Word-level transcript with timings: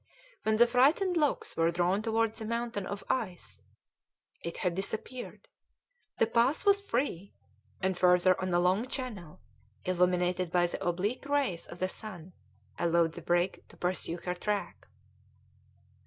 When 0.41 0.55
their 0.55 0.65
frightened 0.65 1.15
looks 1.15 1.55
were 1.55 1.69
drawn 1.69 2.01
towards 2.01 2.39
the 2.39 2.45
mountain 2.45 2.87
of 2.87 3.03
ice 3.07 3.61
it 4.43 4.57
had 4.65 4.73
disappeared; 4.73 5.47
the 6.17 6.25
pass 6.25 6.65
was 6.65 6.81
free, 6.81 7.35
and 7.81 7.95
further 7.95 8.41
on 8.41 8.51
a 8.51 8.59
long 8.59 8.87
channel, 8.87 9.41
illuminated 9.85 10.51
by 10.51 10.65
the 10.65 10.83
oblique 10.83 11.27
rays 11.29 11.67
of 11.67 11.77
the 11.77 11.87
sun, 11.87 12.33
allowed 12.79 13.11
the 13.11 13.21
brig 13.21 13.63
to 13.67 13.77
pursue 13.77 14.17
her 14.25 14.33
track. 14.33 14.87